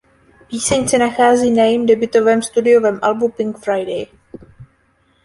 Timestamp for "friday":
3.57-4.05